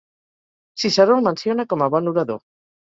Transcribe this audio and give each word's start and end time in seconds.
Ciceró 0.83 1.19
el 1.21 1.27
menciona 1.31 1.69
com 1.75 1.87
a 1.91 1.95
bon 1.99 2.15
orador. 2.17 2.47